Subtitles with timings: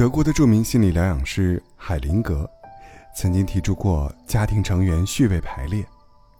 [0.00, 2.50] 德国的著名心理疗养师海灵格
[3.14, 5.84] 曾经提出过家庭成员序位排列。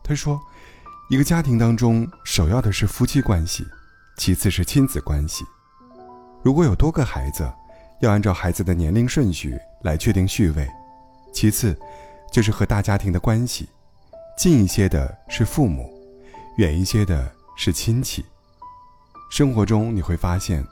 [0.03, 0.41] 他说，
[1.11, 3.67] 一个家庭当中，首要的是夫妻关系，
[4.17, 5.45] 其次是亲子关系。
[6.43, 7.53] 如果有多个孩子，
[8.01, 10.67] 要按照孩子的年龄顺序来确定序位。
[11.31, 11.79] 其次，
[12.33, 13.69] 就是和大家庭的关系，
[14.39, 15.93] 近一些的是父母，
[16.57, 18.25] 远一些的是亲戚。
[19.31, 20.67] 生活中你会发现，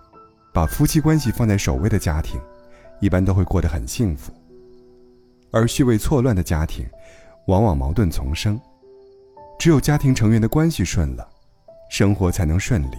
[0.55, 2.41] 把夫妻关系放在首位的家庭，
[3.01, 4.33] 一般都会过得很幸福；
[5.51, 6.87] 而序位错乱的家庭，
[7.47, 8.61] 往往矛盾丛生。
[9.59, 11.29] 只有家庭成员的关系顺了，
[11.91, 12.97] 生活才能顺利。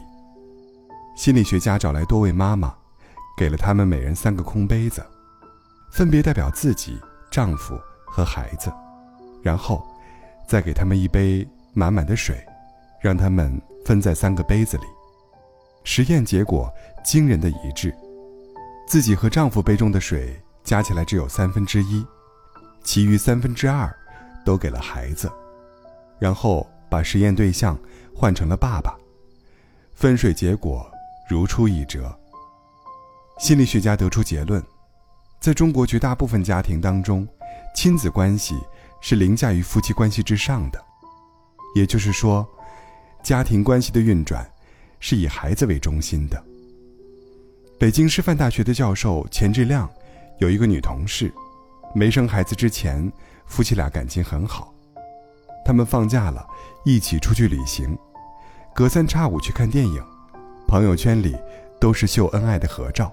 [1.15, 2.73] 心理学家找来多位妈妈，
[3.37, 5.01] 给了他们每人三个空杯子，
[5.91, 6.97] 分别代表自己、
[7.31, 8.71] 丈夫和孩子，
[9.41, 9.85] 然后，
[10.47, 12.35] 再给他们一杯满满的水，
[13.01, 14.83] 让他们分在三个杯子里。
[15.83, 16.69] 实验结果
[17.03, 17.95] 惊人的一致，
[18.89, 22.03] 自己和丈夫杯中的水加起来只有三分之一，
[22.83, 23.95] 其余三分之二
[24.43, 25.31] 都给了孩子，
[26.17, 27.77] 然后把实验对象
[28.15, 28.97] 换成了爸爸，
[29.93, 30.89] 分水结果。
[31.29, 32.11] 如出一辙。
[33.37, 34.63] 心理学家得出结论，
[35.39, 37.27] 在中国绝大部分家庭当中，
[37.75, 38.57] 亲子关系
[38.99, 40.83] 是凌驾于夫妻关系之上的。
[41.75, 42.43] 也就是说，
[43.21, 44.43] 家庭关系的运转
[44.99, 46.43] 是以孩子为中心的。
[47.79, 49.89] 北京师范大学的教授钱志亮
[50.39, 51.33] 有一个女同事，
[51.95, 53.09] 没生孩子之前，
[53.45, 54.73] 夫妻俩感情很好，
[55.63, 56.45] 他们放假了，
[56.83, 57.97] 一起出去旅行，
[58.75, 60.03] 隔三差五去看电影。
[60.67, 61.37] 朋友圈里
[61.79, 63.09] 都是秀恩爱的合照，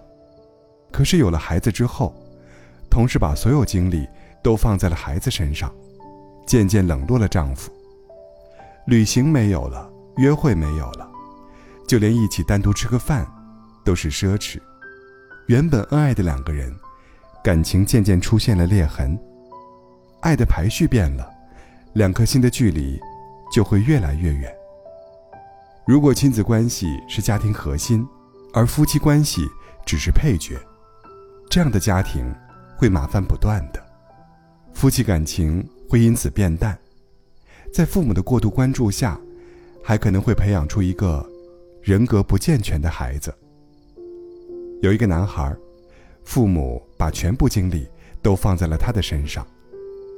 [0.91, 2.13] 可是有了孩子之后，
[2.91, 4.05] 同事把所有精力
[4.43, 5.73] 都放在了孩子身上，
[6.45, 7.71] 渐渐冷落了丈夫。
[8.89, 11.09] 旅行没有了，约会没有了，
[11.87, 13.25] 就连一起单独吃个饭
[13.87, 14.59] 都是奢侈。
[15.47, 16.75] 原本恩爱的两个人，
[17.43, 19.17] 感情渐渐出现了裂痕，
[20.21, 21.31] 爱的排序变了，
[21.95, 23.01] 两颗心的距离
[23.55, 24.53] 就会越来越远。
[25.87, 28.05] 如果亲子关系是家庭核心，
[28.53, 29.47] 而夫妻关系
[29.87, 30.59] 只是配角，
[31.49, 32.35] 这样的家庭
[32.77, 33.81] 会麻烦不断的，
[34.75, 36.77] 夫妻感情会因此变淡，
[37.73, 39.17] 在父母的过度关注下，
[39.85, 41.25] 还可能会培养出一个
[41.83, 43.33] 人格不健全的孩子。
[44.83, 45.55] 有一个男孩，
[46.25, 47.89] 父母把全部精力
[48.23, 49.47] 都放在了他的身上，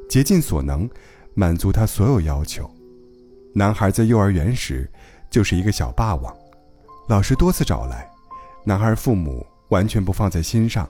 [0.09, 0.89] 竭尽所能
[1.35, 2.71] 满足他所有要求。
[3.55, 4.89] 男孩在幼儿园时。
[5.31, 6.35] 就是一个小霸王，
[7.07, 8.11] 老师多次找来，
[8.65, 10.89] 男孩父母完全不放在心上，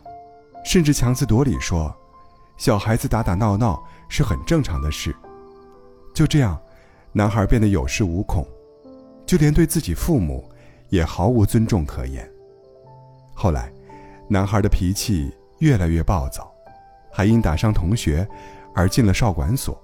[0.64, 1.92] 甚至强词夺理说，
[2.56, 5.12] 小孩子打打闹闹是很正常的事。
[6.14, 6.56] 就这样，
[7.10, 8.46] 男孩变得有恃无恐，
[9.26, 10.48] 就连对自己父母
[10.88, 12.30] 也毫无尊重可言。
[13.40, 13.72] 后来，
[14.28, 16.52] 男孩的脾气越来越暴躁，
[17.12, 18.28] 还因打伤同学
[18.74, 19.80] 而进了少管所。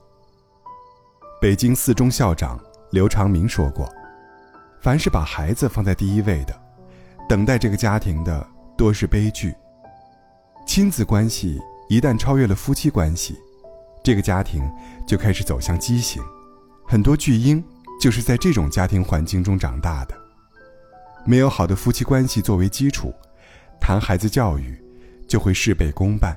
[1.40, 2.58] 北京四中校长
[2.90, 3.88] 刘长明说过。
[4.80, 6.62] 凡是把孩子放在第一位的，
[7.28, 8.44] 等待这个家庭的
[8.76, 9.54] 多是悲剧。
[10.66, 13.38] 亲子关系一旦超越了夫妻关系，
[14.02, 14.68] 这个家庭
[15.06, 16.20] 就开始走向畸形。
[16.84, 17.64] 很多巨婴
[18.00, 20.14] 就是在这种家庭环境中长大的。
[21.24, 23.14] 没有好的夫妻关系作为基础，
[23.86, 24.82] 谈孩子教育
[25.28, 26.34] 就会事倍功半。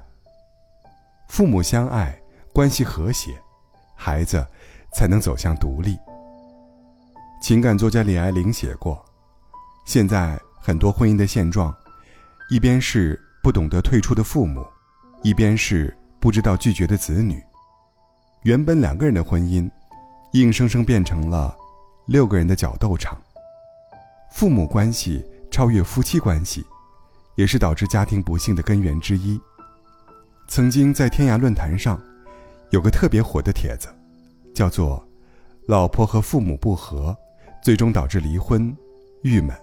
[1.29, 2.13] 父母相爱，
[2.51, 3.31] 关系和谐，
[3.95, 4.45] 孩子
[4.93, 5.97] 才能走向独立。
[7.41, 9.01] 情感作家李爱玲写过
[9.87, 11.73] ：“现在很多婚姻的现状，
[12.49, 14.61] 一边是不懂得退出的父母，
[15.23, 17.41] 一边是不知道拒绝的子女。
[18.41, 19.71] 原本两个人的婚姻，
[20.33, 21.55] 硬生生变成了
[22.07, 23.17] 六个人的角斗场。
[24.33, 26.65] 父母关系超越夫妻关系，
[27.37, 29.39] 也是导致家庭不幸的根源之一。
[30.49, 31.97] 曾经在天涯论坛上，
[32.71, 33.87] 有个特别火的帖子，
[34.53, 35.07] 叫做
[35.67, 37.15] ‘老婆和父母不和’。”
[37.59, 38.73] 最终导致离婚，
[39.23, 39.53] 郁闷。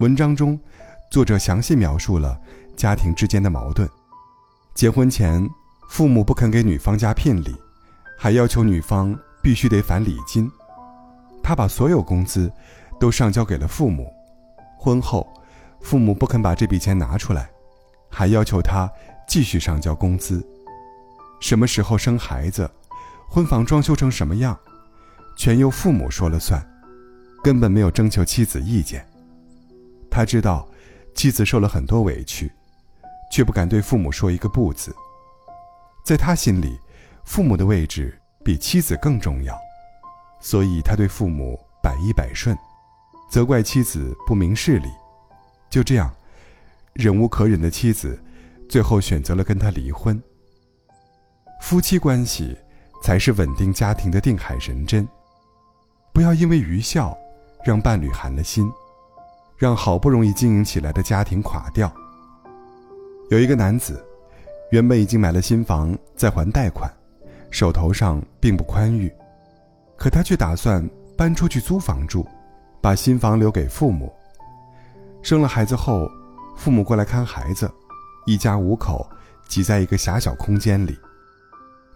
[0.00, 0.58] 文章中，
[1.10, 2.38] 作者详细描述了
[2.76, 3.88] 家庭之间的矛盾。
[4.74, 5.48] 结婚前，
[5.88, 7.56] 父母不肯给女方家聘礼，
[8.18, 10.50] 还要求女方必须得返礼金。
[11.42, 12.52] 他把所有工资
[13.00, 14.12] 都上交给了父母。
[14.76, 15.26] 婚后，
[15.84, 17.50] 父母不肯把这笔钱拿出来，
[18.08, 18.90] 还要求他
[19.28, 20.44] 继续上交工资。
[21.40, 22.68] 什么时候生孩子，
[23.28, 24.58] 婚房装修成什么样，
[25.36, 26.66] 全由父母说了算。
[27.42, 29.06] 根本没有征求妻子意见。
[30.10, 30.66] 他知道
[31.14, 32.50] 妻子受了很多委屈，
[33.30, 34.96] 却不敢对父母说一个不字。
[36.02, 36.78] 在他心里，
[37.26, 39.54] 父母的位置比妻子更重要，
[40.40, 42.56] 所以他对父母百依百顺，
[43.30, 44.88] 责怪妻子不明事理。
[45.74, 46.08] 就这样，
[46.92, 48.16] 忍无可忍的妻子
[48.68, 50.22] 最后选择了跟他离婚。
[51.60, 52.56] 夫妻关系
[53.02, 55.04] 才是稳定家庭的定海神针，
[56.12, 57.18] 不要因为愚孝，
[57.64, 58.70] 让伴侣寒了心，
[59.58, 61.92] 让好不容易经营起来的家庭垮掉。
[63.28, 64.00] 有一个男子，
[64.70, 66.88] 原本已经买了新房，在还贷款，
[67.50, 69.12] 手头上并不宽裕，
[69.96, 70.88] 可他却打算
[71.18, 72.24] 搬出去租房住，
[72.80, 74.14] 把新房留给父母。
[75.24, 76.06] 生了孩子后，
[76.54, 77.68] 父母过来看孩子，
[78.26, 79.08] 一家五口
[79.48, 80.94] 挤在一个狭小空间里。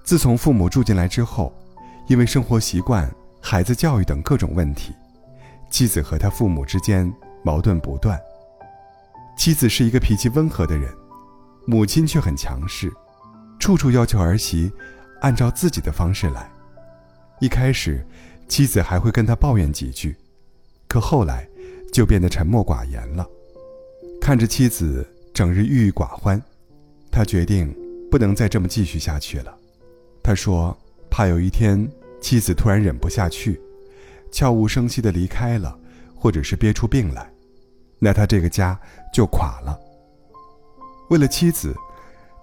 [0.03, 1.53] 自从父母住进来之后，
[2.07, 4.95] 因为生活习惯、孩子教育等各种问题，
[5.69, 7.13] 妻子和他父母之间
[7.45, 8.19] 矛盾不断。
[9.37, 10.91] 妻子是一个脾气温和的人，
[11.67, 12.91] 母亲却很强势，
[13.59, 14.73] 处处要求儿媳
[15.21, 16.51] 按照自己的方式来。
[17.41, 18.03] 一开始，
[18.49, 20.17] 妻子还会跟他抱怨几句，
[20.89, 21.47] 可后来
[21.99, 23.29] 就变得沉默寡言了。
[24.21, 25.05] 看着妻子
[25.35, 26.41] 整日郁郁寡欢，
[27.11, 27.77] 他决定
[28.09, 29.53] 不能再这么继续下去了。
[30.23, 30.79] 他说
[31.11, 31.91] ：“怕有一天
[32.21, 33.61] 妻子突然忍不下去，
[34.31, 35.77] 悄无声息地离开了，
[36.15, 37.29] 或者是憋出病来，
[37.99, 38.81] 那他这个家
[39.13, 39.77] 就垮了。
[41.11, 41.75] 为了妻子，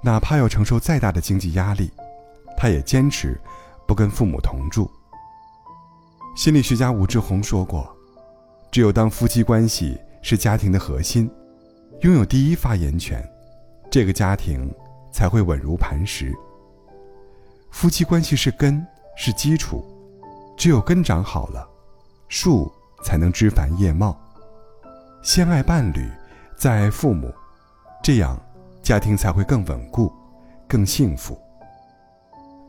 [0.03, 1.89] 哪怕要承受再大的经济压力，
[2.57, 3.39] 他也坚持
[3.87, 4.91] 不跟父母同住。”
[6.35, 7.89] 心理学家武志红说过
[8.75, 11.31] ：“只有当夫妻关系是家庭的核心，
[12.01, 13.25] 拥有第一发言权，
[13.89, 14.69] 这个家庭
[15.13, 16.35] 才会稳如磐石。”
[17.71, 18.85] 夫妻关系是根，
[19.15, 19.81] 是基础，
[20.57, 21.65] 只有根长好了，
[22.27, 22.69] 树
[23.01, 24.13] 才能枝繁叶茂。
[25.23, 26.11] 先爱伴侣，
[26.57, 27.33] 再爱父母，
[28.03, 28.37] 这样
[28.83, 30.11] 家庭才会更稳固，
[30.67, 31.39] 更幸福。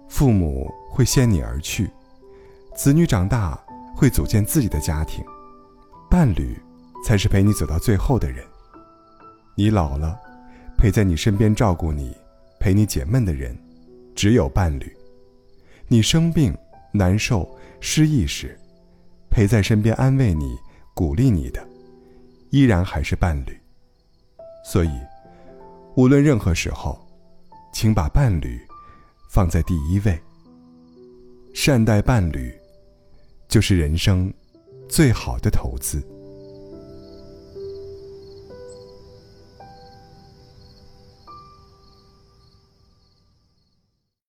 [0.09, 1.91] 父母会先你而去，
[2.77, 3.61] 子女长大
[3.97, 5.25] 会组建自己的家庭，
[6.17, 6.59] 伴侣
[7.05, 8.43] 才是陪你走到最后的人。
[9.55, 10.19] 你老了，
[10.79, 12.17] 陪在你身边照顾你、
[12.59, 13.55] 陪你解闷的人。
[14.15, 14.97] 只有伴侣，
[15.89, 16.57] 你生病、
[16.91, 17.47] 难受、
[17.81, 18.59] 失意时，
[19.29, 20.57] 陪在身边安慰你、
[20.95, 21.63] 鼓励你的，
[22.49, 23.55] 依然还是伴侣。
[24.65, 24.99] 所以，
[25.97, 26.99] 无论任何时候，
[27.75, 28.59] 请把伴侣
[29.29, 30.19] 放在第一位。
[31.53, 32.55] 善待伴侣，
[33.49, 34.33] 就是人生
[34.89, 36.03] 最好的投资。